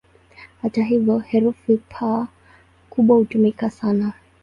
Hata 0.61 0.83
hivyo, 0.83 1.19
herufi 1.19 1.77
"P" 1.77 1.95
kubwa 2.89 3.17
hutumika 3.17 3.69
sana. 3.69 4.13